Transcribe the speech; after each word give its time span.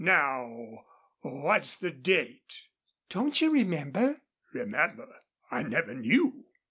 "Now, 0.03 0.83
what's 1.21 1.75
the 1.75 1.91
date?" 1.91 2.63
"Don't 3.09 3.39
you 3.39 3.51
remember?" 3.51 4.19
"Remember? 4.51 5.17
I 5.51 5.61
never 5.61 5.93
knew." 5.93 6.47